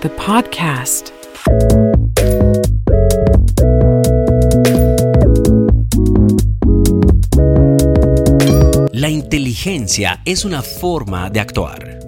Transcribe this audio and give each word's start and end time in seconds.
the 0.00 0.08
podcast. 0.08 1.12
La 8.92 9.08
inteligencia 9.08 10.22
es 10.24 10.44
una 10.44 10.62
forma 10.62 11.28
de 11.28 11.40
actuar. 11.40 11.99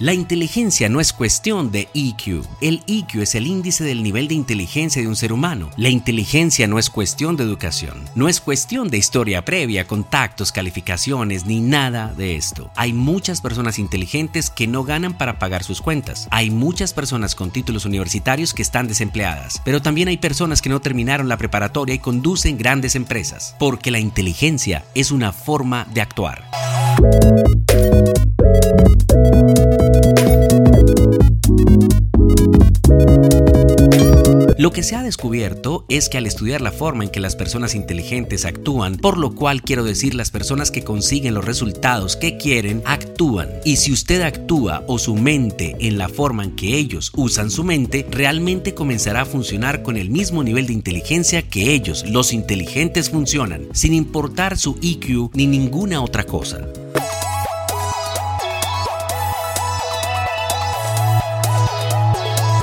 La 0.00 0.14
inteligencia 0.14 0.88
no 0.88 0.98
es 0.98 1.12
cuestión 1.12 1.70
de 1.70 1.90
EQ. 1.92 2.42
El 2.62 2.82
EQ 2.86 3.16
es 3.16 3.34
el 3.34 3.46
índice 3.46 3.84
del 3.84 4.02
nivel 4.02 4.28
de 4.28 4.34
inteligencia 4.34 5.02
de 5.02 5.08
un 5.08 5.14
ser 5.14 5.30
humano. 5.30 5.68
La 5.76 5.90
inteligencia 5.90 6.66
no 6.66 6.78
es 6.78 6.88
cuestión 6.88 7.36
de 7.36 7.44
educación. 7.44 8.08
No 8.14 8.26
es 8.26 8.40
cuestión 8.40 8.88
de 8.88 8.96
historia 8.96 9.44
previa, 9.44 9.86
contactos, 9.86 10.52
calificaciones, 10.52 11.44
ni 11.44 11.60
nada 11.60 12.14
de 12.16 12.36
esto. 12.36 12.70
Hay 12.76 12.94
muchas 12.94 13.42
personas 13.42 13.78
inteligentes 13.78 14.48
que 14.48 14.66
no 14.66 14.84
ganan 14.84 15.18
para 15.18 15.38
pagar 15.38 15.64
sus 15.64 15.82
cuentas. 15.82 16.28
Hay 16.30 16.48
muchas 16.48 16.94
personas 16.94 17.34
con 17.34 17.50
títulos 17.50 17.84
universitarios 17.84 18.54
que 18.54 18.62
están 18.62 18.88
desempleadas. 18.88 19.60
Pero 19.66 19.82
también 19.82 20.08
hay 20.08 20.16
personas 20.16 20.62
que 20.62 20.70
no 20.70 20.80
terminaron 20.80 21.28
la 21.28 21.36
preparatoria 21.36 21.94
y 21.94 21.98
conducen 21.98 22.56
grandes 22.56 22.94
empresas. 22.94 23.54
Porque 23.58 23.90
la 23.90 23.98
inteligencia 23.98 24.82
es 24.94 25.10
una 25.10 25.34
forma 25.34 25.86
de 25.92 26.00
actuar. 26.00 26.42
Que 34.80 34.84
se 34.84 34.96
ha 34.96 35.02
descubierto 35.02 35.84
es 35.90 36.08
que 36.08 36.16
al 36.16 36.24
estudiar 36.24 36.62
la 36.62 36.72
forma 36.72 37.04
en 37.04 37.10
que 37.10 37.20
las 37.20 37.36
personas 37.36 37.74
inteligentes 37.74 38.46
actúan, 38.46 38.96
por 38.96 39.18
lo 39.18 39.34
cual 39.34 39.60
quiero 39.60 39.84
decir 39.84 40.14
las 40.14 40.30
personas 40.30 40.70
que 40.70 40.84
consiguen 40.84 41.34
los 41.34 41.44
resultados 41.44 42.16
que 42.16 42.38
quieren, 42.38 42.80
actúan. 42.86 43.50
Y 43.66 43.76
si 43.76 43.92
usted 43.92 44.22
actúa 44.22 44.82
o 44.86 44.98
su 44.98 45.16
mente 45.16 45.76
en 45.80 45.98
la 45.98 46.08
forma 46.08 46.44
en 46.44 46.56
que 46.56 46.78
ellos 46.78 47.12
usan 47.14 47.50
su 47.50 47.62
mente, 47.62 48.06
realmente 48.10 48.72
comenzará 48.72 49.20
a 49.20 49.26
funcionar 49.26 49.82
con 49.82 49.98
el 49.98 50.08
mismo 50.08 50.42
nivel 50.42 50.66
de 50.66 50.72
inteligencia 50.72 51.42
que 51.42 51.74
ellos, 51.74 52.08
los 52.08 52.32
inteligentes, 52.32 53.10
funcionan, 53.10 53.68
sin 53.74 53.92
importar 53.92 54.56
su 54.56 54.78
EQ 54.80 55.34
ni 55.34 55.46
ninguna 55.46 56.00
otra 56.00 56.24
cosa. 56.24 56.66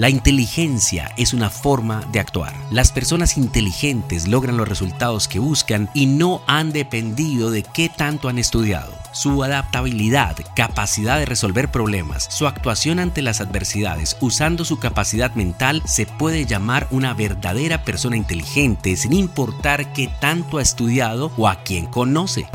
La 0.00 0.08
inteligencia 0.08 1.12
es 1.18 1.34
una 1.34 1.50
forma 1.50 2.02
de 2.10 2.20
actuar. 2.20 2.54
Las 2.70 2.90
personas 2.90 3.36
inteligentes 3.36 4.28
logran 4.28 4.56
los 4.56 4.66
resultados 4.66 5.28
que 5.28 5.38
buscan 5.38 5.90
y 5.92 6.06
no 6.06 6.40
han 6.46 6.72
dependido 6.72 7.50
de 7.50 7.64
qué 7.64 7.90
tanto 7.90 8.30
han 8.30 8.38
estudiado. 8.38 8.94
Su 9.12 9.44
adaptabilidad, 9.44 10.38
capacidad 10.56 11.18
de 11.18 11.26
resolver 11.26 11.70
problemas, 11.70 12.28
su 12.30 12.46
actuación 12.46 12.98
ante 12.98 13.20
las 13.20 13.42
adversidades 13.42 14.16
usando 14.22 14.64
su 14.64 14.78
capacidad 14.78 15.34
mental 15.34 15.82
se 15.84 16.06
puede 16.06 16.46
llamar 16.46 16.88
una 16.90 17.12
verdadera 17.12 17.84
persona 17.84 18.16
inteligente 18.16 18.96
sin 18.96 19.12
importar 19.12 19.92
qué 19.92 20.08
tanto 20.18 20.56
ha 20.56 20.62
estudiado 20.62 21.30
o 21.36 21.46
a 21.46 21.62
quién 21.62 21.84
conoce. 21.84 22.48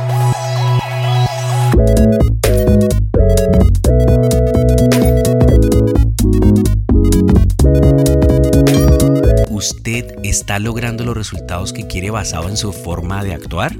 Los 11.15 11.31
resultados 11.31 11.71
que 11.71 11.87
quiere 11.87 12.09
basado 12.09 12.49
en 12.49 12.57
su 12.57 12.73
forma 12.73 13.23
de 13.23 13.33
actuar? 13.33 13.73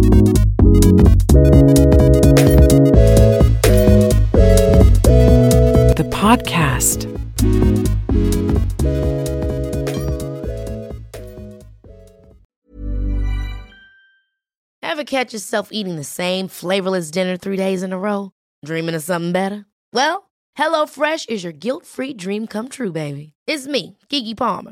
The 5.96 6.06
podcast. 6.12 7.08
Ever 14.82 15.04
catch 15.04 15.34
yourself 15.34 15.68
eating 15.74 15.98
the 15.98 16.06
same 16.06 16.48
flavorless 16.48 17.12
dinner 17.12 17.36
three 17.36 17.58
days 17.58 17.84
in 17.84 17.92
a 17.92 17.98
row? 17.98 18.32
Dreaming 18.64 18.96
of 18.96 19.04
something 19.04 19.34
better? 19.34 19.66
Well, 19.92 20.30
HelloFresh 20.58 21.28
is 21.28 21.44
your 21.44 21.52
guilt-free 21.52 22.14
dream 22.14 22.48
come 22.48 22.70
true, 22.70 22.94
baby. 22.94 23.34
It's 23.46 23.68
me, 23.68 23.98
Keke 24.10 24.38
Palmer. 24.38 24.72